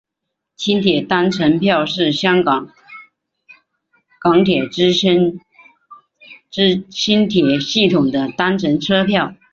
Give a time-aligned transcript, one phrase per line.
[0.55, 2.71] 轻铁单程票是香港
[4.19, 5.37] 港铁之轻
[6.49, 9.35] 铁系统的单程车票。